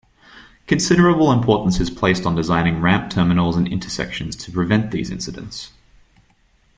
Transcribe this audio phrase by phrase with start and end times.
[0.65, 5.73] Considerable importance is placed on designing ramp terminals and intersections to prevent these incidents.